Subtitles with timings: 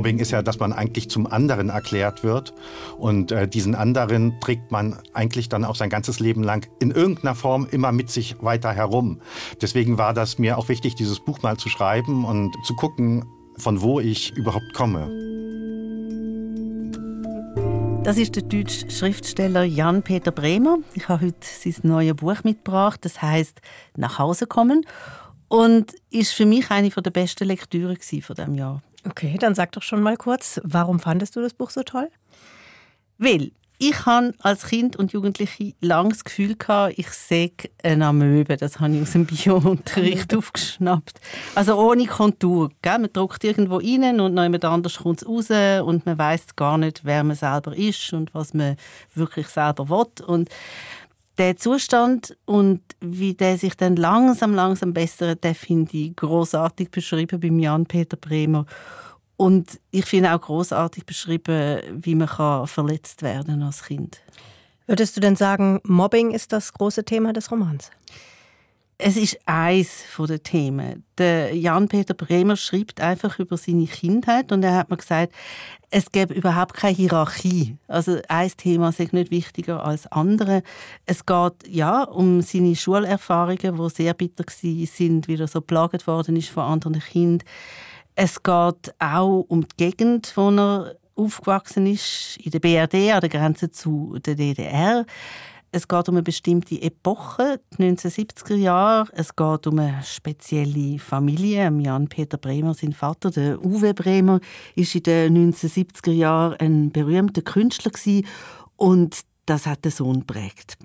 [0.00, 2.54] Mobbing ist ja, dass man eigentlich zum anderen erklärt wird
[2.96, 7.34] und äh, diesen anderen trägt man eigentlich dann auch sein ganzes Leben lang in irgendeiner
[7.34, 9.20] Form immer mit sich weiter herum.
[9.60, 13.26] Deswegen war das mir auch wichtig, dieses Buch mal zu schreiben und zu gucken,
[13.56, 15.06] von wo ich überhaupt komme.
[18.02, 20.78] Das ist der deutsche Schriftsteller Jan-Peter Bremer.
[20.94, 23.04] Ich habe heute sein neues Buch mitgebracht.
[23.04, 23.60] Das heißt
[23.96, 24.86] Nach Hause kommen
[25.50, 28.82] und ist für mich eine der besten Lektüren von dem Jahr.
[29.04, 32.08] Okay, dann sag doch schon mal kurz, warum fandest du das Buch so toll?
[33.18, 33.50] Weil
[33.82, 37.50] ich habe als Kind und Jugendliche lange das Gefühl gehabt, ich sehe
[37.82, 38.58] eine Amöbe.
[38.58, 41.18] Das habe ich aus dem Biounterricht aufgeschnappt.
[41.54, 42.70] Also ohne Kontur.
[42.82, 42.98] Gell?
[42.98, 45.48] Man drückt irgendwo rein und noch jemand anders kommt es raus
[45.82, 48.76] und man weiß gar nicht, wer man selber ist und was man
[49.14, 50.26] wirklich selber will.
[50.26, 50.50] Und
[51.38, 57.40] der Zustand und wie der sich dann langsam, langsam bessert, der finde ich großartig beschrieben
[57.40, 58.66] beim Jan-Peter Bremer.
[59.36, 64.20] Und ich finde auch großartig beschrieben, wie man kann verletzt werden als Kind.
[64.86, 67.90] Würdest du denn sagen, Mobbing ist das große Thema des Romans?
[69.02, 71.04] Es ist eins der Themen.
[71.16, 75.32] Der Jan-Peter Bremer schreibt einfach über seine Kindheit und er hat mir gesagt,
[75.90, 77.78] es gäbe überhaupt keine Hierarchie.
[77.88, 80.62] Also ein Thema ist nicht wichtiger als andere.
[81.06, 86.36] Es geht ja um seine Schulerfahrungen, wo sehr bitter sind, wie er so plagt worden
[86.36, 87.46] ist von anderen Kindern.
[88.14, 93.28] Es geht auch um die Gegend, wo er aufgewachsen ist, in der BRD, an der
[93.30, 95.06] Grenze zu der DDR.
[95.72, 99.08] Es geht um eine bestimmte Epoche, die 1970er Jahre.
[99.12, 101.70] Es geht um eine spezielle Familie.
[101.70, 104.40] Jan-Peter Bremer, sein Vater, der Uwe Bremer,
[104.74, 107.92] ist in den 1970er Jahren ein berühmter Künstler
[108.76, 110.76] und das hat den Sohn prägt.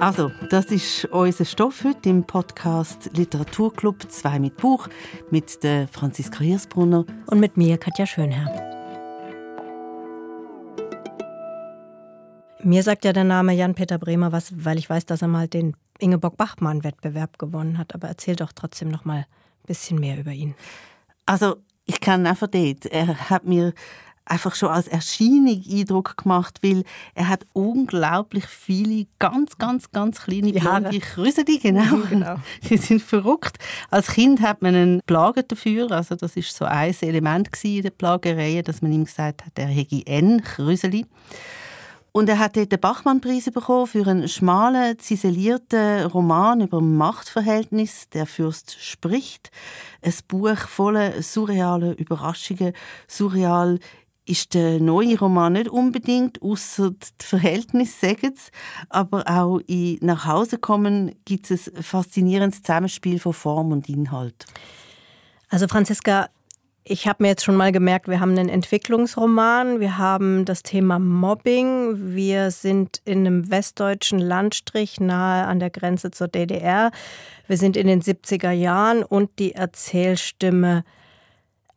[0.00, 4.88] Also, das ist unser Stoff heute im Podcast Literaturclub 2 mit Buch
[5.30, 8.77] mit der Franziska Hirsbrunner und mit mir Katja Schönherr.
[12.62, 15.76] Mir sagt ja der Name Jan-Peter Bremer was, weil ich weiß, dass er mal den
[16.00, 17.94] Ingeborg-Bachmann-Wettbewerb gewonnen hat.
[17.94, 20.54] Aber erzähl doch trotzdem noch mal ein bisschen mehr über ihn.
[21.26, 22.86] Also, ich kann einfach dort.
[22.86, 23.72] Er hat mir
[24.24, 30.52] einfach schon als Erscheinung Eindruck gemacht, weil er hat unglaublich viele ganz, ganz, ganz kleine
[30.52, 31.96] blonde Krüseli, genau.
[32.10, 32.36] genau.
[32.68, 33.58] Die sind verrückt.
[33.90, 37.90] Als Kind hat man einen Plagen dafür, also das ist so ein Element in der
[37.90, 41.06] Plagerei, dass man ihm gesagt hat, er hätte ein Krüseli.
[42.18, 48.08] Und er hat dort den Bachmann-Preis bekommen für einen schmalen, ziselierten Roman über Machtverhältnis.
[48.08, 49.52] Der Fürst spricht.
[50.02, 52.72] Ein Buch voller surrealer Überraschungen.
[53.06, 53.78] Surreal
[54.26, 58.34] ist der neue Roman nicht unbedingt, außer die Verhältnisse, sagen.
[58.88, 64.44] Aber auch in «Nach Hause kommen» gibt es ein faszinierendes Zusammenspiel von Form und Inhalt.
[65.50, 66.30] Also Franziska,
[66.90, 70.98] ich habe mir jetzt schon mal gemerkt, wir haben einen Entwicklungsroman, wir haben das Thema
[70.98, 76.90] Mobbing, wir sind in einem westdeutschen Landstrich nahe an der Grenze zur DDR,
[77.46, 80.84] wir sind in den 70er Jahren und die Erzählstimme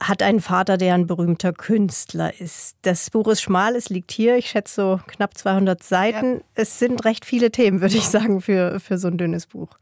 [0.01, 2.75] hat einen Vater, der ein berühmter Künstler ist.
[2.81, 6.35] Das Buch ist schmal, es liegt hier, ich schätze so knapp 200 Seiten.
[6.35, 6.41] Ja.
[6.55, 9.77] Es sind recht viele Themen, würde ich sagen, für, für so ein dünnes Buch.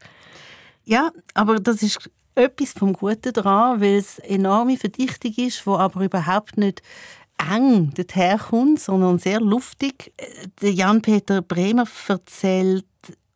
[0.84, 6.02] Ja, aber das ist etwas vom Guten daran, weil es enorme Verdichtung ist, wo aber
[6.02, 6.82] überhaupt nicht
[7.50, 10.12] eng daherkommt, sondern sehr luftig.
[10.60, 12.84] Jan-Peter Bremer erzählt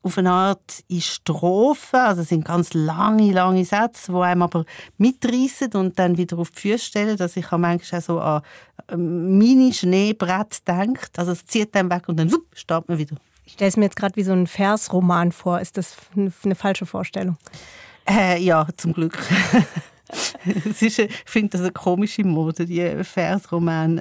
[0.03, 4.66] auf eine Art in Strophen, also es sind ganz lange, lange Sätze, die einem aber
[4.98, 8.43] mitreißen und dann wieder auf die Füße stellen, dass ich manchmal auch so an
[9.38, 11.19] Mini-Schneebrett denkt.
[11.19, 13.16] Also es zieht dann weg und dann wupp, steht man wieder.
[13.47, 15.60] Ich stelle es mir jetzt gerade wie so ein Versroman vor.
[15.60, 17.38] Ist das eine falsche Vorstellung?
[18.09, 19.19] Äh, ja, zum Glück.
[20.81, 24.00] ist, ich finde das eine komische Mode, die Versroman.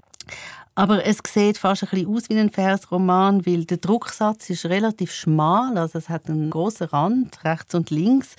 [0.75, 5.13] Aber es sieht fast ein bisschen aus wie ein Versroman, weil der Drucksatz ist relativ
[5.13, 8.36] schmal, also es hat einen großen Rand rechts und links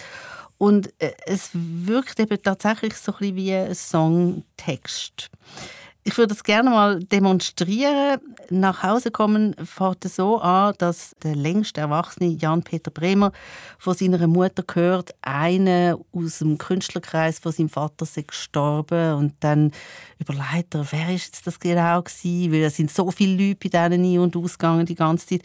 [0.58, 5.30] und äh, es wirkt eben tatsächlich so ein bisschen wie ein Songtext.
[6.06, 8.20] Ich würde es gerne mal demonstrieren.
[8.50, 13.32] Nach Hause kommen fährt es so an, dass der längst erwachsene Jan-Peter Bremer
[13.78, 19.72] von seiner Mutter gehört, einer aus dem Künstlerkreis von seinem Vater ist gestorben und dann
[20.18, 24.04] überlegt er, wer ist das genau gewesen, weil es sind so viele Leute bei denen
[24.04, 25.42] ein- und ausgegangen die ganze Zeit.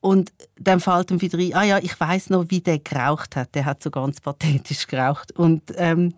[0.00, 3.54] Und dann fällt ihm wieder ein, ah ja, ich weiß noch, wie der geraucht hat.
[3.54, 5.32] Der hat so ganz pathetisch geraucht.
[5.32, 6.12] Und ähm,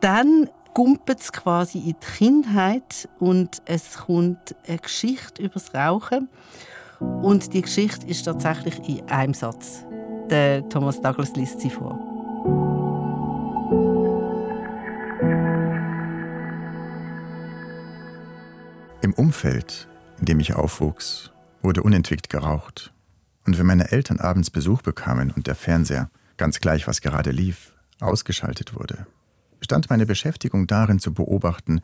[0.00, 6.28] dann gumpet es quasi in die Kindheit und es kommt eine Geschichte über das Rauchen.
[7.00, 9.84] Und die Geschichte ist tatsächlich in einem Satz.
[10.28, 11.98] Der Thomas Douglas liest sie vor.
[19.02, 19.88] Im Umfeld,
[20.18, 21.32] in dem ich aufwuchs,
[21.62, 22.92] wurde unentwickelt geraucht.
[23.46, 27.72] Und wenn meine Eltern abends Besuch bekamen und der Fernseher, ganz gleich was gerade lief,
[28.00, 29.06] ausgeschaltet wurde,
[29.60, 31.80] bestand meine Beschäftigung darin zu beobachten,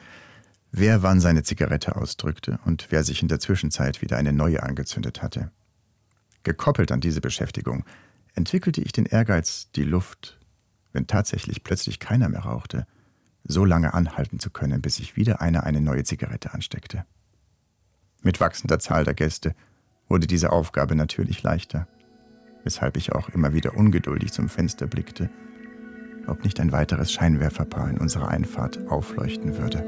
[0.73, 5.23] wer wann seine Zigarette ausdrückte und wer sich in der Zwischenzeit wieder eine neue angezündet
[5.23, 5.51] hatte.
[6.43, 7.85] Gekoppelt an diese Beschäftigung
[8.35, 10.39] entwickelte ich den Ehrgeiz, die Luft,
[10.93, 12.87] wenn tatsächlich plötzlich keiner mehr rauchte,
[13.45, 17.05] so lange anhalten zu können, bis sich wieder einer eine neue Zigarette ansteckte.
[18.23, 19.55] Mit wachsender Zahl der Gäste
[20.09, 21.87] wurde diese Aufgabe natürlich leichter,
[22.65, 25.31] weshalb ich auch immer wieder ungeduldig zum Fenster blickte,
[26.29, 29.85] ob nicht ein weiteres Scheinwerferpaar in unserer Einfahrt aufleuchten würde.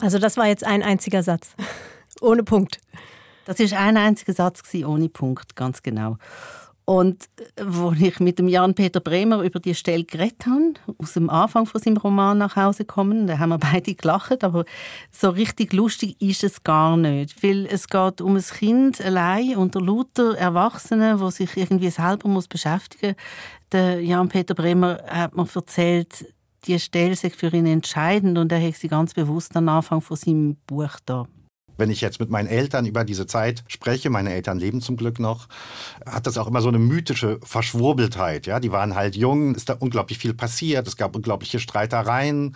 [0.00, 1.54] Also das war jetzt ein einziger Satz,
[2.20, 2.80] ohne Punkt.
[3.44, 6.18] Das ist ein einziger Satz ohne Punkt, ganz genau.
[6.84, 7.24] Und
[7.56, 11.66] äh, wo ich mit dem Jan-Peter Bremer über die Stelle geredet habe, aus dem Anfang
[11.66, 14.64] von seinem Roman nach Hause kommen, da haben wir beide gelacht, aber
[15.10, 19.80] so richtig lustig ist es gar nicht, weil es geht um ein Kind allein unter
[19.80, 23.14] lauter Erwachsenen, wo sich irgendwie selber muss beschäftigen.
[23.70, 26.26] Der Jan-Peter Bremer hat mir erzählt,
[26.66, 30.16] die Stelle sei für ihn entscheidend und er hat sie ganz bewusst am Anfang von
[30.16, 31.26] seinem Buch da
[31.82, 35.18] wenn ich jetzt mit meinen Eltern über diese Zeit spreche, meine Eltern leben zum Glück
[35.18, 35.48] noch,
[36.06, 38.46] hat das auch immer so eine mythische Verschwurbeltheit.
[38.46, 42.54] Ja, die waren halt jung, ist da unglaublich viel passiert, es gab unglaubliche Streitereien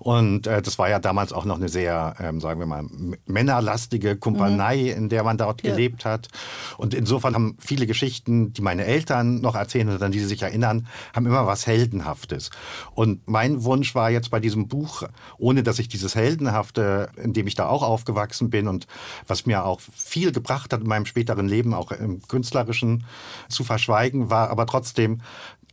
[0.00, 2.84] und äh, das war ja damals auch noch eine sehr, ähm, sagen wir mal,
[3.26, 5.04] männerlastige Kumpanei, mhm.
[5.04, 5.70] in der man dort ja.
[5.70, 6.28] gelebt hat.
[6.76, 10.42] Und insofern haben viele Geschichten, die meine Eltern noch erzählen oder an die sie sich
[10.42, 12.50] erinnern, haben immer was Heldenhaftes.
[12.94, 15.04] Und mein Wunsch war jetzt bei diesem Buch,
[15.38, 18.86] ohne dass ich dieses Heldenhafte, in dem ich da auch aufgewachsen bin, bin und
[19.26, 23.04] was mir auch viel gebracht hat in meinem späteren Leben, auch im künstlerischen,
[23.48, 25.20] zu verschweigen, war aber trotzdem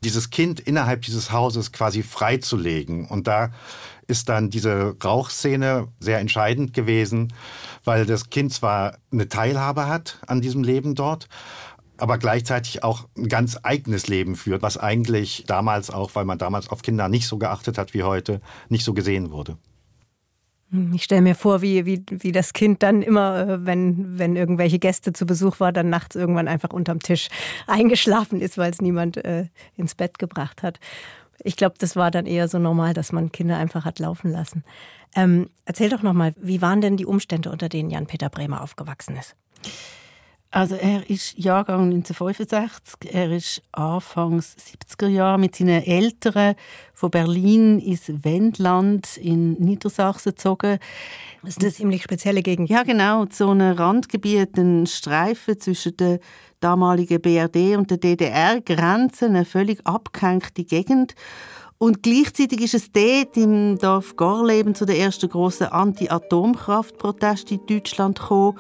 [0.04, 3.08] dieses Kind innerhalb dieses Hauses quasi freizulegen.
[3.08, 3.52] Und da
[4.08, 7.34] ist dann diese Rauchszene sehr entscheidend gewesen,
[7.86, 11.30] weil das Kind zwar eine Teilhabe hat an diesem Leben dort,
[11.98, 16.68] aber gleichzeitig auch ein ganz eigenes Leben führt, was eigentlich damals auch, weil man damals
[16.68, 19.58] auf Kinder nicht so geachtet hat wie heute, nicht so gesehen wurde.
[20.94, 24.80] Ich stelle mir vor, wie, wie, wie das Kind dann immer, äh, wenn, wenn irgendwelche
[24.80, 27.28] Gäste zu Besuch war, dann nachts irgendwann einfach unterm Tisch
[27.68, 30.80] eingeschlafen ist, weil es niemand äh, ins Bett gebracht hat.
[31.44, 34.64] Ich glaube, das war dann eher so normal, dass man Kinder einfach hat laufen lassen.
[35.16, 39.36] Ähm, erzähl doch nochmal, wie waren denn die Umstände, unter denen Jan-Peter Bremer aufgewachsen ist?
[40.54, 46.56] Also er ist Jahrgang 1965, er ist Anfangs 70er Jahre mit seinen Eltern
[46.94, 50.80] von Berlin ins Wendland in Niedersachsen gezogen.
[51.42, 52.70] Das ist eine ziemlich spezielle Gegend.
[52.70, 53.26] Ja, genau.
[53.32, 56.20] So ein Randgebiet, ein Streifen zwischen der
[56.60, 61.16] damaligen BRD und der DDR-Grenze, eine völlig abgehängte Gegend.
[61.78, 68.20] Und gleichzeitig ist es dort im Dorf Gorleben zu den ersten grossen Anti-Atomkraft-Protesten in Deutschland
[68.20, 68.60] gekommen.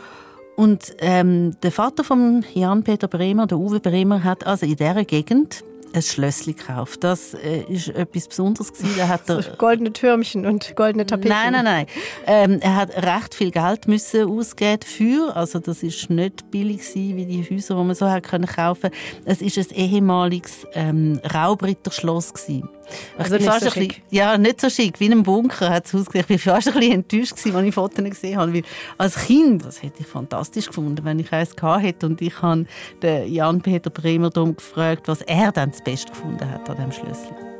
[0.62, 5.64] Und ähm, der Vater von Jan-Peter Bremer, der Uwe Bremer, hat also in dieser Gegend
[5.92, 7.04] ein Schlössli gekauft.
[7.04, 8.94] Das äh, ist etwas Besonderes gewesen.
[8.96, 11.30] Da hat er, so goldene Türmchen und goldene Tapeten.
[11.30, 11.86] Nein, nein, nein.
[12.28, 15.36] Ähm, er hat recht viel Geld müssen ausgeben dafür.
[15.36, 18.92] Also das ist nicht billig gewesen, wie die Häuser, die man so hat können kaufen.
[19.26, 22.70] Es ist ein ehemaliges ähm, Raubritterschloss gewesen.
[23.18, 24.02] Also nicht so schick.
[24.10, 25.00] ja, nicht so schick.
[25.00, 26.26] Wie in einem Bunker hat es ausgesehen.
[26.30, 28.54] Ich war fast ein bisschen enttäuscht, gewesen, als ich Fotos gesehen habe.
[28.54, 28.64] Weil
[28.98, 32.06] als Kind, das hätte ich fantastisch gefunden, wenn ich eins gehabt hätte.
[32.06, 32.66] Und ich habe
[33.02, 37.51] Jan-Peter Bremer darum gefragt, was er dann das Beste gefunden hat an diesem Schlüssel.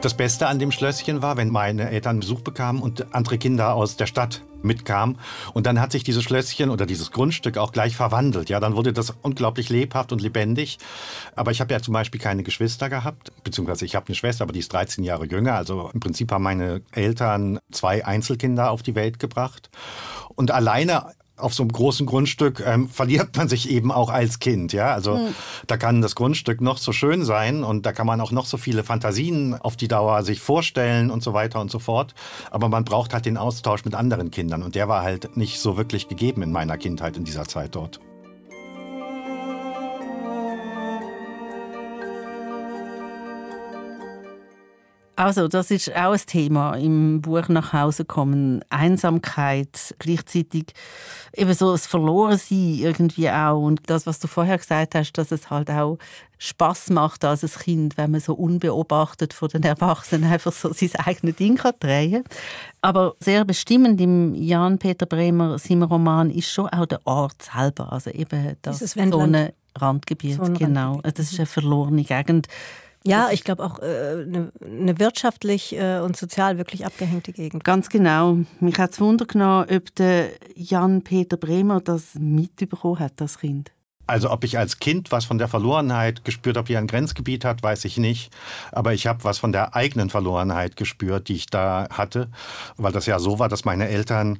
[0.00, 3.96] Das Beste an dem Schlösschen war, wenn meine Eltern Besuch bekamen und andere Kinder aus
[3.96, 5.18] der Stadt mitkamen.
[5.54, 8.48] Und dann hat sich dieses Schlösschen oder dieses Grundstück auch gleich verwandelt.
[8.48, 10.78] Ja, dann wurde das unglaublich lebhaft und lebendig.
[11.34, 14.52] Aber ich habe ja zum Beispiel keine Geschwister gehabt, beziehungsweise ich habe eine Schwester, aber
[14.52, 15.54] die ist 13 Jahre jünger.
[15.54, 19.68] Also im Prinzip haben meine Eltern zwei Einzelkinder auf die Welt gebracht.
[20.36, 24.72] Und alleine auf so einem großen Grundstück ähm, verliert man sich eben auch als Kind.
[24.72, 25.34] Ja, also mhm.
[25.66, 28.56] da kann das Grundstück noch so schön sein und da kann man auch noch so
[28.56, 32.14] viele Fantasien auf die Dauer sich vorstellen und so weiter und so fort.
[32.50, 35.76] Aber man braucht halt den Austausch mit anderen Kindern und der war halt nicht so
[35.76, 38.00] wirklich gegeben in meiner Kindheit in dieser Zeit dort.
[45.18, 48.62] Also, das ist auch ein Thema im Buch nach Hause kommen.
[48.70, 50.66] Einsamkeit, gleichzeitig
[51.34, 53.60] eben so das Verlorensein irgendwie auch.
[53.60, 55.98] Und das, was du vorher gesagt hast, dass es halt auch
[56.38, 60.94] Spaß macht als ein Kind, wenn man so unbeobachtet von den Erwachsenen einfach so sein
[60.94, 62.22] eigenes Ding kann drehen
[62.80, 67.92] Aber sehr bestimmend im Jan-Peter Bremer seinem Roman ist schon auch der Ort selber.
[67.92, 70.92] Also eben das so eine Randgebiet, So ein genau.
[70.92, 71.18] Randgebiet.
[71.18, 72.46] Das ist eine verlorene Gegend.
[73.04, 77.64] Ja, ich glaube auch äh, eine, eine wirtschaftlich äh, und sozial wirklich abgehängte Gegend.
[77.64, 78.38] Ganz genau.
[78.60, 83.72] Mich hat es Wunder genommen, ob der Jan-Peter Bremer das mitbekommen hat, das Kind.
[84.08, 87.62] Also ob ich als Kind was von der Verlorenheit gespürt habe, die ein Grenzgebiet hat,
[87.62, 88.34] weiß ich nicht.
[88.72, 92.30] Aber ich habe was von der eigenen Verlorenheit gespürt, die ich da hatte,
[92.78, 94.38] weil das ja so war, dass meine Eltern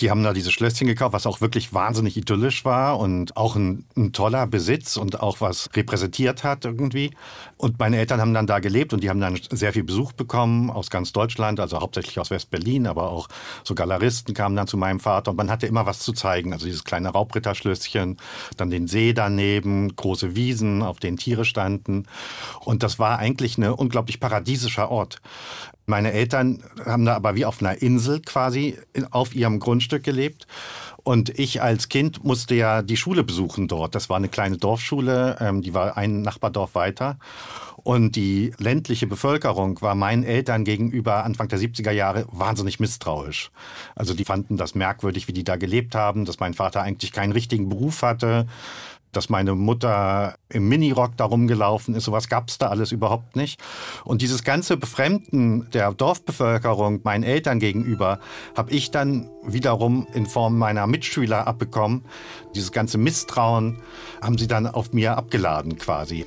[0.00, 3.84] die haben da dieses Schlösschen gekauft, was auch wirklich wahnsinnig idyllisch war und auch ein,
[3.96, 7.12] ein, toller Besitz und auch was repräsentiert hat irgendwie.
[7.56, 10.70] Und meine Eltern haben dann da gelebt und die haben dann sehr viel Besuch bekommen
[10.70, 13.28] aus ganz Deutschland, also hauptsächlich aus West-Berlin, aber auch
[13.64, 16.52] so Galeristen kamen dann zu meinem Vater und man hatte immer was zu zeigen.
[16.52, 18.18] Also dieses kleine Raubritterschlösschen,
[18.56, 22.06] dann den See daneben, große Wiesen, auf denen Tiere standen.
[22.60, 25.20] Und das war eigentlich ein unglaublich paradiesischer Ort.
[25.86, 28.76] Meine Eltern haben da aber wie auf einer Insel quasi
[29.10, 30.46] auf ihrem Grundstück gelebt.
[31.04, 33.94] Und ich als Kind musste ja die Schule besuchen dort.
[33.94, 37.18] Das war eine kleine Dorfschule, ähm, die war ein Nachbardorf weiter.
[37.76, 43.52] Und die ländliche Bevölkerung war meinen Eltern gegenüber Anfang der 70er Jahre wahnsinnig misstrauisch.
[43.94, 47.30] Also die fanden das merkwürdig, wie die da gelebt haben, dass mein Vater eigentlich keinen
[47.30, 48.48] richtigen Beruf hatte,
[49.16, 52.04] dass meine Mutter im Minirock da rumgelaufen ist.
[52.04, 53.60] Sowas gab es da alles überhaupt nicht.
[54.04, 58.20] Und dieses ganze Befremden der Dorfbevölkerung meinen Eltern gegenüber
[58.56, 62.04] habe ich dann wiederum in Form meiner Mitschüler abbekommen.
[62.54, 63.80] Dieses ganze Misstrauen
[64.22, 66.26] haben sie dann auf mir abgeladen quasi.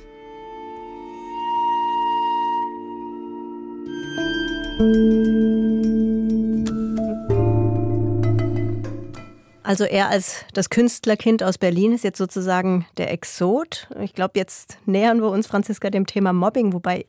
[9.62, 13.88] Also er als das Künstlerkind aus Berlin ist jetzt sozusagen der Exot.
[14.00, 17.06] Ich glaube, jetzt nähern wir uns, Franziska, dem Thema Mobbing, wobei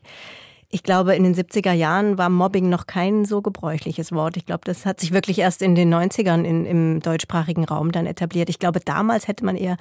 [0.74, 4.38] ich glaube, in den 70er Jahren war Mobbing noch kein so gebräuchliches Wort.
[4.38, 8.06] Ich glaube, das hat sich wirklich erst in den 90ern in, im deutschsprachigen Raum dann
[8.06, 8.48] etabliert.
[8.48, 9.76] Ich glaube, damals hätte man eher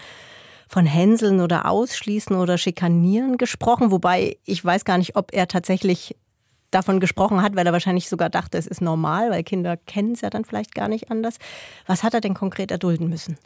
[0.68, 6.16] von Hänseln oder Ausschließen oder Schikanieren gesprochen, wobei ich weiß gar nicht, ob er tatsächlich
[6.72, 10.22] davon gesprochen hat, weil er wahrscheinlich sogar dachte, es ist normal, weil Kinder kennen es
[10.22, 11.38] ja dann vielleicht gar nicht anders.
[11.86, 13.38] Was hat er denn konkret erdulden müssen?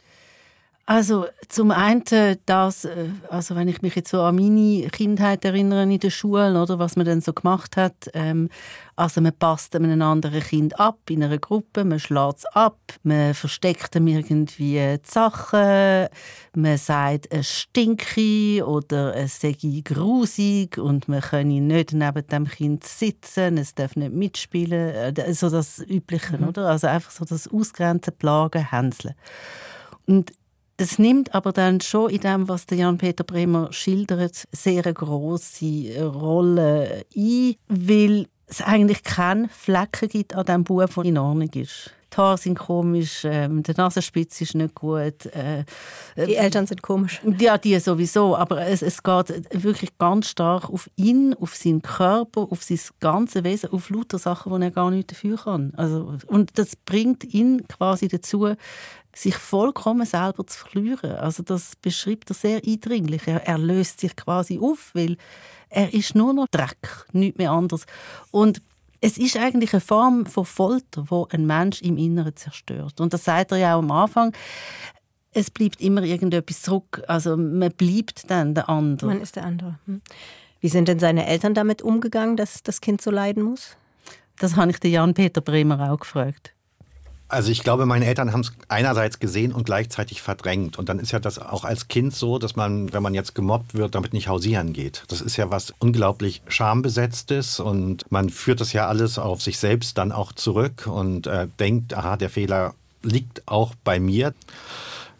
[0.88, 2.04] Also zum einen
[2.46, 2.86] das,
[3.28, 6.94] also wenn ich mich jetzt so an meine Kindheit erinnere in der Schule, oder was
[6.94, 8.48] man dann so gemacht hat, ähm,
[8.94, 13.34] also man passt einem anderen Kind ab in einer Gruppe, man schlägt es ab, man
[13.34, 16.06] versteckt ihm irgendwie die Sachen,
[16.54, 22.84] man sagt, es stinke oder es sei grusig und man könne nicht neben dem Kind
[22.84, 26.46] sitzen, es darf nicht mitspielen, so das Übliche, mhm.
[26.48, 26.68] oder?
[26.68, 29.16] Also einfach so das Ausgrenzen, Plagen, Hänseln.
[30.06, 30.30] Und
[30.76, 36.02] das nimmt aber dann schon in dem, was der Jan-Peter Bremer schildert, sehr eine grosse
[36.02, 41.90] Rolle ein, weil es eigentlich keine Flecken gibt an diesem Buch, der in Ordnung ist.
[42.12, 45.26] Die Haare sind komisch, ähm, der Nasenspitz ist nicht gut.
[45.26, 45.64] Äh,
[46.16, 47.20] die Eltern sind komisch.
[47.38, 48.36] Ja, die sowieso.
[48.36, 53.42] Aber es, es geht wirklich ganz stark auf ihn, auf seinen Körper, auf sein ganze
[53.42, 55.72] Wesen, auf lauter Sachen, die er gar nicht dafür kann.
[55.76, 58.54] Also, und das bringt ihn quasi dazu,
[59.16, 61.12] sich vollkommen selber zu verlieren.
[61.12, 63.26] Also das beschreibt er sehr eindringlich.
[63.26, 65.16] Er, er löst sich quasi auf, weil
[65.70, 67.86] er ist nur noch Dreck, nichts mehr anderes.
[68.30, 68.60] Und
[69.00, 73.00] es ist eigentlich eine Form von Folter, wo ein Mensch im Inneren zerstört.
[73.00, 74.34] Und das sagt er ja auch am Anfang.
[75.32, 77.02] Es bleibt immer irgendetwas zurück.
[77.08, 79.06] Also man bleibt dann der andere.
[79.06, 79.78] Man ist der andere.
[79.86, 80.02] Hm.
[80.60, 83.76] Wie sind denn seine Eltern damit umgegangen, dass das Kind so leiden muss?
[84.38, 86.55] Das habe ich den Jan-Peter Bremer auch gefragt.
[87.28, 90.78] Also ich glaube, meine Eltern haben es einerseits gesehen und gleichzeitig verdrängt.
[90.78, 93.74] Und dann ist ja das auch als Kind so, dass man, wenn man jetzt gemobbt
[93.74, 95.02] wird, damit nicht hausieren geht.
[95.08, 99.98] Das ist ja was unglaublich schambesetztes und man führt das ja alles auf sich selbst
[99.98, 104.32] dann auch zurück und äh, denkt, aha, der Fehler liegt auch bei mir.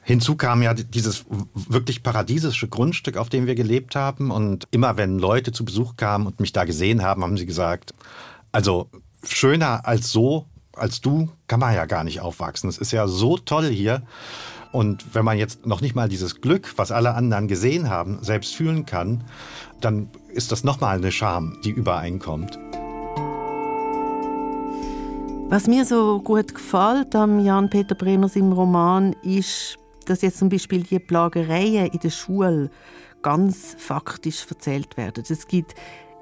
[0.02, 4.30] Hinzu kam ja dieses wirklich paradiesische Grundstück, auf dem wir gelebt haben.
[4.30, 7.92] Und immer wenn Leute zu Besuch kamen und mich da gesehen haben, haben sie gesagt,
[8.52, 8.88] also
[9.24, 12.68] schöner als so als du kann man ja gar nicht aufwachsen.
[12.68, 14.02] Es ist ja so toll hier.
[14.72, 18.54] Und wenn man jetzt noch nicht mal dieses Glück, was alle anderen gesehen haben, selbst
[18.54, 19.24] fühlen kann,
[19.80, 22.58] dann ist das nochmal eine Scham, die übereinkommt.
[25.48, 30.82] Was mir so gut gefällt am Jan-Peter Bremers im Roman ist, dass jetzt zum Beispiel
[30.82, 32.70] die Plagereien in der Schule
[33.22, 35.24] ganz faktisch erzählt werden.
[35.28, 35.74] Es gibt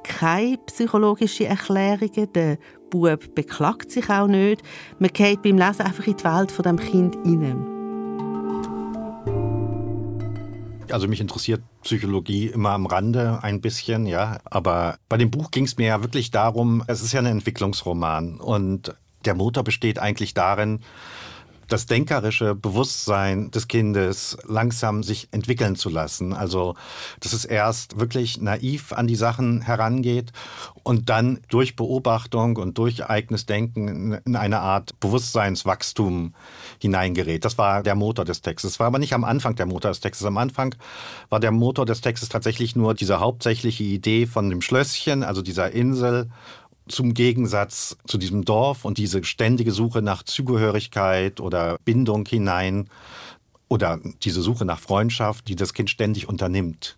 [0.04, 2.32] keine psychologischen Erklärungen.
[2.34, 2.58] Der
[2.94, 4.62] Bub beklagt sich auch nicht.
[5.00, 7.66] Man geht beim Lesen einfach in die Welt von dem Kind hinein.
[10.90, 14.38] Also mich interessiert Psychologie immer am Rande ein bisschen, ja.
[14.44, 18.38] Aber bei dem Buch ging es mir ja wirklich darum, es ist ja ein Entwicklungsroman
[18.38, 20.80] und der Motor besteht eigentlich darin,
[21.68, 26.32] das denkerische Bewusstsein des Kindes langsam sich entwickeln zu lassen.
[26.32, 26.74] Also,
[27.20, 30.32] dass es erst wirklich naiv an die Sachen herangeht
[30.82, 36.34] und dann durch Beobachtung und durch eigenes Denken in eine Art Bewusstseinswachstum
[36.80, 37.44] hineingerät.
[37.44, 38.72] Das war der Motor des Textes.
[38.72, 40.26] Das war aber nicht am Anfang der Motor des Textes.
[40.26, 40.74] Am Anfang
[41.28, 45.72] war der Motor des Textes tatsächlich nur diese hauptsächliche Idee von dem Schlösschen, also dieser
[45.72, 46.30] Insel
[46.88, 52.88] zum Gegensatz zu diesem Dorf und diese ständige Suche nach Zugehörigkeit oder Bindung hinein
[53.68, 56.96] oder diese Suche nach Freundschaft, die das Kind ständig unternimmt.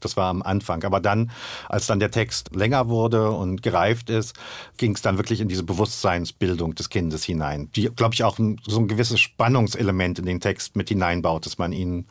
[0.00, 0.84] Das war am Anfang.
[0.84, 1.30] Aber dann,
[1.68, 4.34] als dann der Text länger wurde und gereift ist,
[4.76, 8.80] ging es dann wirklich in diese Bewusstseinsbildung des Kindes hinein, die, glaube ich, auch so
[8.80, 12.06] ein gewisses Spannungselement in den Text mit hineinbaut, dass man ihn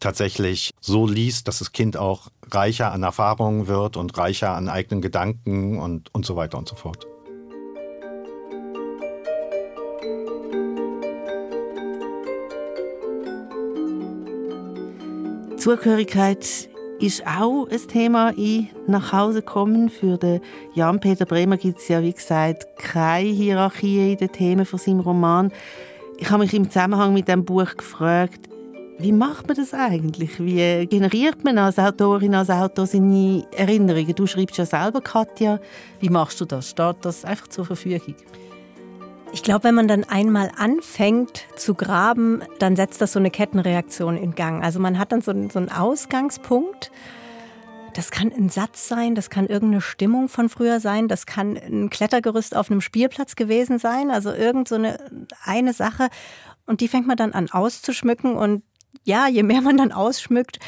[0.00, 5.02] tatsächlich so liest, dass das Kind auch reicher an Erfahrungen wird und reicher an eigenen
[5.02, 7.06] Gedanken und, und so weiter und so fort.
[15.56, 16.68] Zugehörigkeit
[17.00, 19.88] ist auch ein Thema in nach Hause kommen.
[19.88, 20.40] Für den
[20.74, 25.52] Jan-Peter Bremer gibt es ja, wie gesagt, keine Hierarchie in den Themen von seinem Roman.
[26.18, 28.47] Ich habe mich im Zusammenhang mit dem Buch gefragt,
[28.98, 30.40] wie macht man das eigentlich?
[30.40, 34.14] Wie generiert man als Autorin, als Autor seine Erinnerungen?
[34.14, 35.60] Du schreibst ja selber, Katja.
[36.00, 36.70] Wie machst du das?
[36.70, 38.16] Steht das einfach zur Verfügung?
[39.32, 44.16] Ich glaube, wenn man dann einmal anfängt zu graben, dann setzt das so eine Kettenreaktion
[44.16, 44.64] in Gang.
[44.64, 46.90] Also man hat dann so, so einen Ausgangspunkt.
[47.94, 51.90] Das kann ein Satz sein, das kann irgendeine Stimmung von früher sein, das kann ein
[51.90, 54.98] Klettergerüst auf einem Spielplatz gewesen sein, also irgend so eine,
[55.44, 56.08] eine Sache.
[56.66, 58.62] Und die fängt man dann an auszuschmücken und
[59.04, 60.58] ja, je mehr man dann ausschmückt,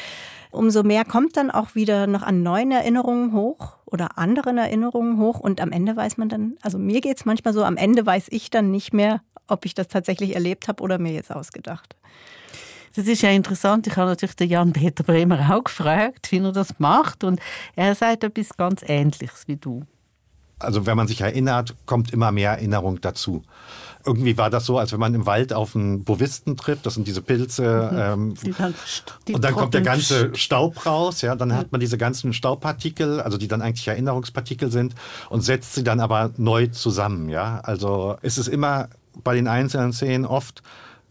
[0.51, 5.39] umso mehr kommt dann auch wieder noch an neuen Erinnerungen hoch oder anderen Erinnerungen hoch.
[5.39, 8.27] Und am Ende weiß man dann, also mir geht es manchmal so, am Ende weiß
[8.29, 11.95] ich dann nicht mehr, ob ich das tatsächlich erlebt habe oder mir jetzt ausgedacht.
[12.95, 13.87] Das ist ja interessant.
[13.87, 17.23] Ich habe natürlich den Jan-Peter Bremer auch gefragt, wie er das macht.
[17.23, 17.39] Und
[17.75, 19.85] er sagt etwas ganz Ähnliches wie du.
[20.59, 23.43] Also wenn man sich erinnert, kommt immer mehr Erinnerung dazu.
[24.05, 26.85] Irgendwie war das so, als wenn man im Wald auf einen Bovisten trifft.
[26.85, 27.89] Das sind diese Pilze.
[27.91, 27.97] Mhm.
[27.99, 28.73] Ähm, die dann,
[29.27, 31.21] die und dann kommt der ganze Staub raus.
[31.21, 34.95] Ja, dann hat man diese ganzen Staubpartikel, also die dann eigentlich Erinnerungspartikel sind,
[35.29, 37.29] und setzt sie dann aber neu zusammen.
[37.29, 38.89] Ja, also es ist immer
[39.23, 40.61] bei den einzelnen Szenen oft,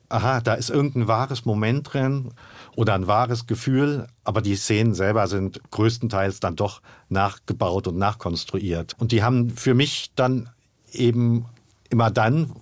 [0.09, 2.33] aha, da ist irgendein wahres Moment drin
[2.76, 8.96] oder ein wahres Gefühl, aber die Szenen selber sind größtenteils dann doch nachgebaut und nachkonstruiert.
[8.98, 10.50] Und die haben für mich dann
[10.92, 11.46] eben
[11.90, 12.53] immer dann,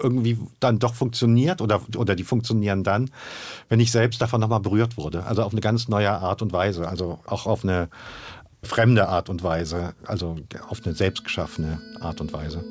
[0.00, 3.10] irgendwie dann doch funktioniert oder, oder die funktionieren dann,
[3.68, 5.24] wenn ich selbst davon nochmal berührt wurde.
[5.24, 6.88] Also auf eine ganz neue Art und Weise.
[6.88, 7.88] Also auch auf eine
[8.62, 9.94] fremde Art und Weise.
[10.04, 10.36] Also
[10.68, 12.64] auf eine selbstgeschaffene Art und Weise.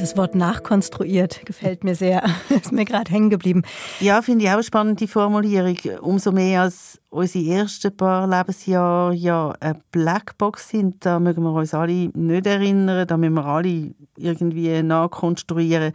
[0.00, 2.22] Das Wort nachkonstruiert gefällt mir sehr.
[2.48, 3.64] Ist mir gerade hängen geblieben.
[4.00, 5.76] Ja, finde ich auch spannend, die Formulierung.
[6.00, 11.74] Umso mehr als unsere ersten paar Lebensjahre ja eine Blackbox sind, da mögen wir uns
[11.74, 15.92] alle nicht erinnern, da müssen wir alle irgendwie nachkonstruieren.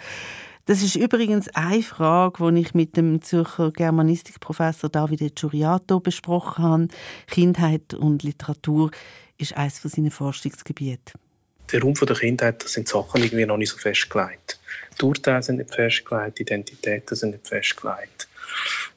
[0.65, 6.88] Das ist übrigens eine Frage, die ich mit dem Zürcher Germanistikprofessor Davide Giuriato besprochen habe.
[7.26, 8.91] Kindheit und Literatur
[9.39, 11.25] ist eines von seinen Forschungsgebieten
[11.71, 14.60] der Raum der Kindheit, das sind Sachen irgendwie noch nicht so festgelegt.
[14.99, 18.28] Die Urteile sind nicht festgelegt, die Identitäten sind nicht festgelegt.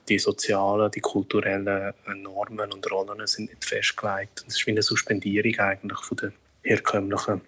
[0.09, 4.45] Die sozialen, die kulturellen Normen und Rollen sind nicht festgelegt.
[4.47, 7.41] Es ist wie eine Suspendierung eigentlich von den herkömmlichen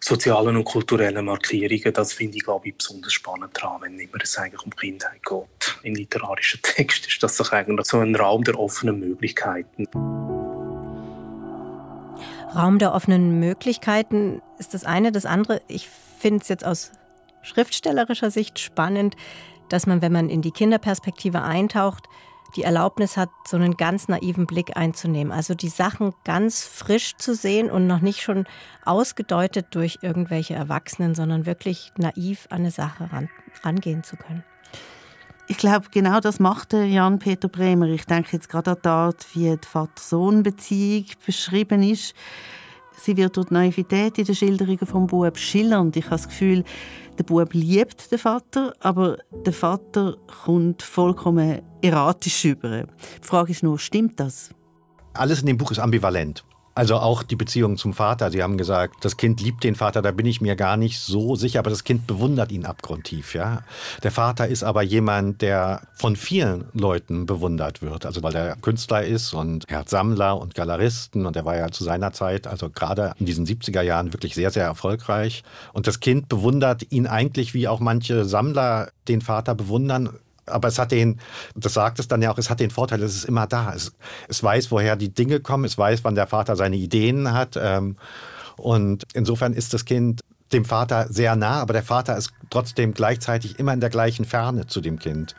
[0.00, 1.92] sozialen und kulturellen Markierungen.
[1.92, 5.76] Das finde ich, glaube ich, besonders spannend daran, wenn immer es eigentlich um Kindheit geht.
[5.82, 9.86] In literarischen Texten ist das doch eigentlich so ein Raum der offenen Möglichkeiten.
[12.54, 15.12] Raum der offenen Möglichkeiten ist das eine.
[15.12, 16.92] Das andere, ich finde es jetzt aus
[17.42, 19.16] schriftstellerischer Sicht spannend,
[19.68, 22.08] dass man, wenn man in die Kinderperspektive eintaucht,
[22.56, 25.32] die Erlaubnis hat, so einen ganz naiven Blick einzunehmen.
[25.32, 28.46] Also die Sachen ganz frisch zu sehen und noch nicht schon
[28.84, 33.28] ausgedeutet durch irgendwelche Erwachsenen, sondern wirklich naiv an eine Sache ran,
[33.62, 34.44] rangehen zu können.
[35.50, 37.86] Ich glaube, genau das macht Jan-Peter Bremer.
[37.86, 42.14] Ich denke jetzt gerade an die Art, wie die Vater-Sohn-Beziehung beschrieben ist.
[43.00, 45.96] Sie wird durch die Naivität in den Schilderungen vom Bub schillernd.
[45.96, 46.64] Ich habe das Gefühl,
[47.18, 52.82] der Bub liebt den Vater, aber der Vater kommt vollkommen erratisch über.
[52.82, 54.50] Die Frage ist nur, stimmt das?
[55.14, 56.44] Alles in dem Buch ist ambivalent.
[56.78, 58.30] Also auch die Beziehung zum Vater.
[58.30, 61.34] Sie haben gesagt, das Kind liebt den Vater, da bin ich mir gar nicht so
[61.34, 63.34] sicher, aber das Kind bewundert ihn abgrundtief.
[63.34, 63.64] Ja?
[64.04, 68.06] Der Vater ist aber jemand, der von vielen Leuten bewundert wird.
[68.06, 71.68] Also weil er Künstler ist und er hat Sammler und Galeristen und er war ja
[71.72, 75.42] zu seiner Zeit, also gerade in diesen 70er Jahren, wirklich sehr, sehr erfolgreich.
[75.72, 80.10] Und das Kind bewundert ihn eigentlich, wie auch manche Sammler den Vater bewundern
[80.50, 81.20] aber es hat den,
[81.54, 83.72] das sagt es dann ja auch, es hat den Vorteil, es ist immer da.
[83.74, 83.92] Es,
[84.28, 87.58] es weiß, woher die Dinge kommen, es weiß, wann der Vater seine Ideen hat.
[87.60, 87.96] Ähm,
[88.56, 93.58] und insofern ist das Kind dem Vater sehr nah, aber der Vater ist trotzdem gleichzeitig
[93.58, 95.34] immer in der gleichen Ferne zu dem Kind.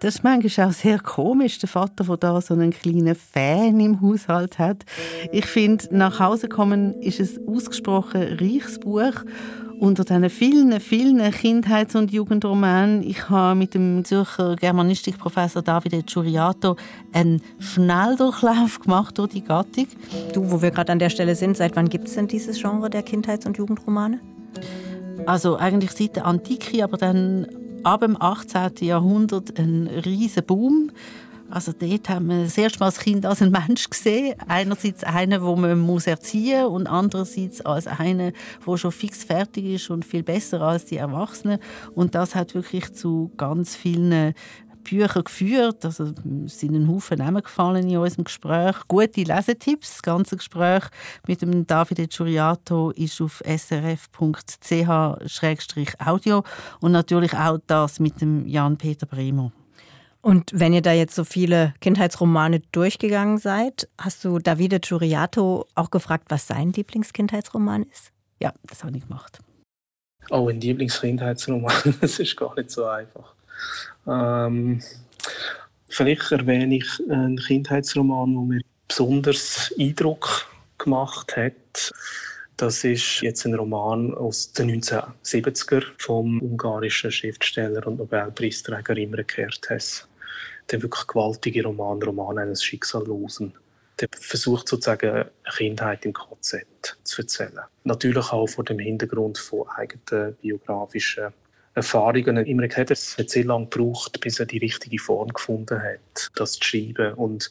[0.00, 4.00] Das ist manchmal auch sehr komisch, der Vater, der da so einen kleinen Fan im
[4.00, 4.84] Haushalt hat.
[5.30, 9.14] Ich finde, nach Hause kommen ist ein ausgesprochen reiches Buch
[9.78, 16.76] unter diesen vielen, vielen Kindheits- und Jugendromanen, ich habe mit dem Zürcher Germanistikprofessor Davide Giuriato
[17.12, 19.86] einen Schnelldurchlauf gemacht durch die Gattung.
[20.32, 22.90] Du, wo wir gerade an der Stelle sind, seit wann gibt es denn dieses Genre
[22.90, 24.20] der Kindheits- und Jugendromane?
[25.26, 27.46] Also eigentlich seit der Antike, aber dann
[27.84, 28.72] ab dem 18.
[28.80, 30.90] Jahrhundert ein riesen Boom.
[31.52, 34.36] Also dort haben wir das Mal als Kind als einen Mensch gesehen.
[34.48, 38.32] Einerseits einen, wo man muss erziehen muss und andererseits als einen,
[38.66, 41.58] der schon fix fertig ist und viel besser als die Erwachsenen.
[41.94, 44.32] Und das hat wirklich zu ganz vielen
[44.82, 45.84] Büchern geführt.
[45.84, 46.14] Also,
[46.46, 48.76] es sind ein Haufen Namen gefallen in unserem Gespräch.
[48.88, 49.90] Gute Lesetipps.
[49.90, 50.84] Das ganze Gespräch
[51.26, 54.14] mit dem Davide Giuriato ist auf srf.ch-audio
[56.80, 59.52] und natürlich auch das mit dem Jan-Peter Bremer.
[60.22, 65.90] Und wenn ihr da jetzt so viele Kindheitsromane durchgegangen seid, hast du Davide Giuriato auch
[65.90, 68.12] gefragt, was sein Lieblingskindheitsroman ist?
[68.40, 69.40] Ja, das habe ich gemacht.
[70.30, 73.34] Oh, ein Lieblingskindheitsroman, das ist gar nicht so einfach.
[74.06, 74.80] Ähm,
[75.88, 80.46] vielleicht erwähne ich einen Kindheitsroman, der mir besonders Eindruck
[80.78, 81.92] gemacht hat.
[82.56, 90.06] Das ist jetzt ein Roman aus den 1970er vom ungarischen Schriftsteller und Nobelpreisträger Imre Kertész
[90.70, 93.54] der wirklich gewaltige Roman, Roman eines Schicksallosen.
[94.00, 96.66] Der versucht sozusagen eine Kindheit im KZ
[97.04, 97.60] zu erzählen.
[97.84, 101.32] Natürlich auch vor dem Hintergrund von eigenen biografischen
[101.74, 102.68] Erfahrungen.
[102.68, 107.14] Keders hat sehr lange gebraucht, bis er die richtige Form gefunden hat, das zu schreiben.
[107.14, 107.50] Und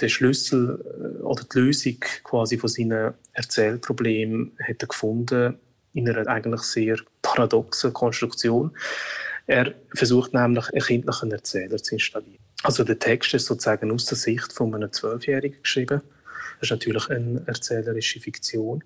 [0.00, 5.58] der Schlüssel äh, oder die Lösung quasi von seinen Erzählproblemen hat er gefunden
[5.94, 8.76] in einer eigentlich sehr paradoxen Konstruktion.
[9.46, 12.42] Er versucht nämlich, einen kindlichen Erzähler zu installieren.
[12.62, 16.02] Also der Text ist sozusagen aus der Sicht von einem Zwölfjährigen geschrieben.
[16.60, 18.82] Das ist natürlich eine erzählerische Fiktion.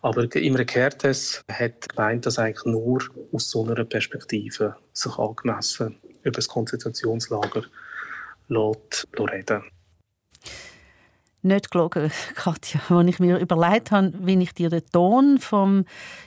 [0.00, 6.36] Aber Imre Kertész hat gemeint, dass eigentlich nur aus so einer Perspektive sich angemessen über
[6.36, 7.64] das Konzentrationslager
[8.48, 9.64] lässt, reden
[11.42, 15.84] nicht gelogen, Katja, als ich mir überlegt habe, wie ich dir den Ton von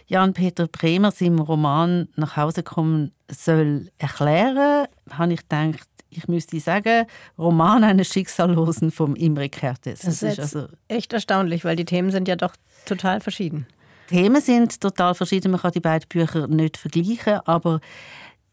[0.08, 7.06] Jan-Peter Bremer seinem Roman «Nach Hause kommen» soll erklären, habe ich gedacht, ich müsste sagen,
[7.38, 10.06] Roman eines Schicksallosen vom Imre Kertész.
[10.06, 13.66] Das, das ist also echt erstaunlich, weil die Themen sind ja doch total verschieden.
[14.10, 17.80] Themen sind total verschieden, man kann die beiden Bücher nicht vergleichen, aber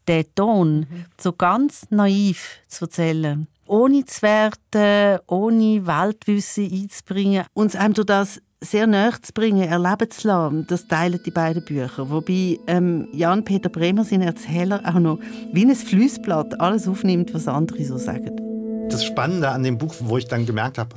[0.07, 1.05] der Ton, mhm.
[1.19, 8.41] so ganz naiv zu erzählen, ohne zu werten, ohne Weltwissen einzubringen, uns einem durch das
[8.59, 12.09] sehr nahe zu bringen, erleben zu lassen, das teilen die beiden Bücher.
[12.09, 15.19] Wobei ähm, Jan-Peter Bremer, sein Erzähler, auch noch
[15.53, 18.87] wie ein Flüssblatt alles aufnimmt, was andere so sagen.
[18.89, 20.93] Das Spannende an dem Buch, wo ich dann gemerkt habe,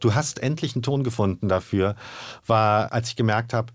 [0.00, 1.94] du hast endlich einen Ton gefunden dafür,
[2.44, 3.72] war, als ich gemerkt habe,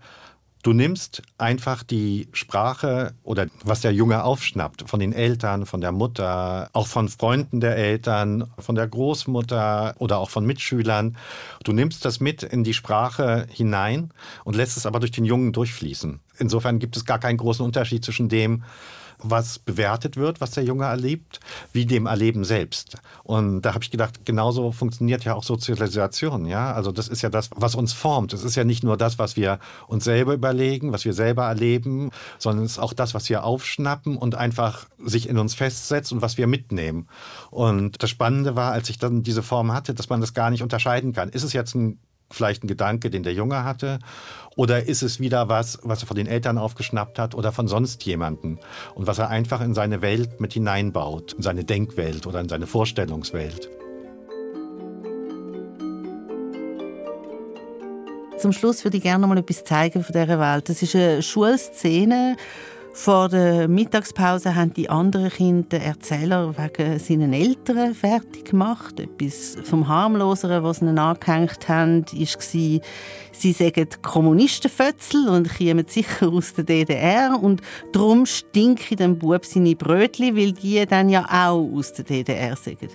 [0.62, 5.90] Du nimmst einfach die Sprache oder was der Junge aufschnappt von den Eltern, von der
[5.90, 11.16] Mutter, auch von Freunden der Eltern, von der Großmutter oder auch von Mitschülern.
[11.64, 14.12] Du nimmst das mit in die Sprache hinein
[14.44, 16.20] und lässt es aber durch den Jungen durchfließen.
[16.38, 18.62] Insofern gibt es gar keinen großen Unterschied zwischen dem,
[19.22, 21.40] was bewertet wird, was der Junge erlebt,
[21.72, 22.96] wie dem Erleben selbst.
[23.22, 26.46] Und da habe ich gedacht, genauso funktioniert ja auch Sozialisation.
[26.46, 26.72] Ja?
[26.72, 28.32] Also das ist ja das, was uns formt.
[28.32, 32.10] Es ist ja nicht nur das, was wir uns selber überlegen, was wir selber erleben,
[32.38, 36.22] sondern es ist auch das, was wir aufschnappen und einfach sich in uns festsetzt und
[36.22, 37.08] was wir mitnehmen.
[37.50, 40.62] Und das Spannende war, als ich dann diese Form hatte, dass man das gar nicht
[40.62, 41.28] unterscheiden kann.
[41.28, 41.98] Ist es jetzt ein
[42.34, 43.98] vielleicht ein Gedanke, den der Junge hatte?
[44.56, 48.04] Oder ist es wieder was, was er von den Eltern aufgeschnappt hat oder von sonst
[48.04, 48.58] jemanden?
[48.94, 52.66] Und was er einfach in seine Welt mit hineinbaut, in seine Denkwelt oder in seine
[52.66, 53.70] Vorstellungswelt?
[58.38, 60.68] Zum Schluss würde ich gerne noch mal etwas zeigen von dieser Welt.
[60.68, 62.36] Das ist eine Schulszene
[62.94, 69.00] Vor der Mittagspause haben die anderen Kinder den Erzähler wegen seinen Eltern fertig gemacht.
[69.00, 72.80] Etwas vom harmloseren, was sie ihnen angehängt haben, war,
[73.32, 79.74] sie sagen Kommunistenfötzel und kommen sicher aus der DDR und darum stinken dem Bub seine
[79.74, 82.88] Brötchen, weil die dann ja auch aus der DDR sagen.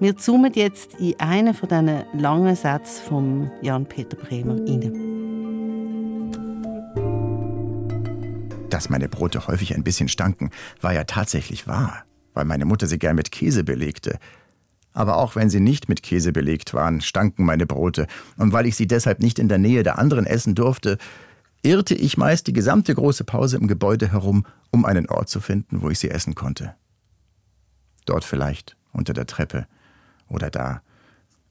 [0.00, 5.13] Wir zoomen jetzt in einen von diesen langen Sätzen von Jan-Peter Bremer rein.
[8.74, 12.98] Dass meine Brote häufig ein bisschen stanken, war ja tatsächlich wahr, weil meine Mutter sie
[12.98, 14.18] gern mit Käse belegte.
[14.92, 18.74] Aber auch wenn sie nicht mit Käse belegt waren, stanken meine Brote, und weil ich
[18.74, 20.98] sie deshalb nicht in der Nähe der anderen essen durfte,
[21.62, 25.80] irrte ich meist die gesamte große Pause im Gebäude herum, um einen Ort zu finden,
[25.80, 26.74] wo ich sie essen konnte.
[28.06, 29.68] Dort vielleicht, unter der Treppe,
[30.26, 30.82] oder da,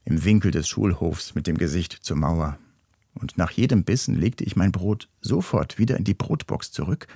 [0.04, 2.58] im Winkel des Schulhofs mit dem Gesicht zur Mauer
[3.14, 7.06] und nach jedem Bissen legte ich mein Brot sofort wieder in die Brotbox zurück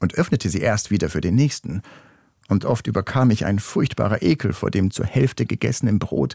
[0.00, 1.82] und öffnete sie erst wieder für den nächsten.
[2.48, 6.34] Und oft überkam mich ein furchtbarer Ekel vor dem zur Hälfte gegessenen Brot,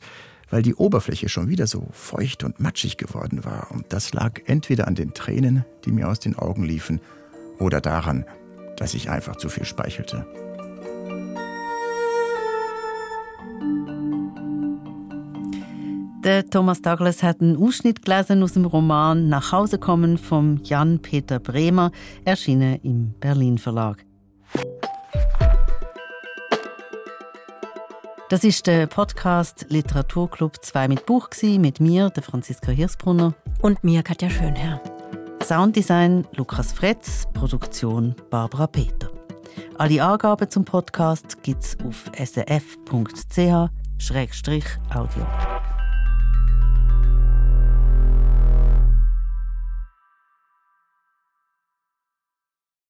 [0.50, 3.70] weil die Oberfläche schon wieder so feucht und matschig geworden war.
[3.72, 7.00] Und das lag entweder an den Tränen, die mir aus den Augen liefen,
[7.60, 8.26] oder daran,
[8.78, 10.49] dass ich einfach zu viel speichelte.
[16.30, 21.40] Der Thomas Douglas hat einen Ausschnitt gelesen aus dem Roman Nach Hause kommen von Jan-Peter
[21.40, 21.92] Bremer,
[22.24, 24.06] erschienen im Berlin Verlag.
[28.30, 34.04] Das ist der Podcast Literaturclub 2 mit Buch mit mir, der Franziska Hirsbrunner und mir
[34.04, 34.80] Katja Schönherr.
[35.44, 39.10] Sounddesign Lukas Fretz, Produktion Barbara Peter.
[39.80, 43.00] Alle Angaben zum Podcast gibt's auf srf.ch-audio.